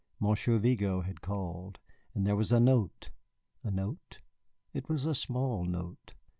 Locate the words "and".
2.15-2.25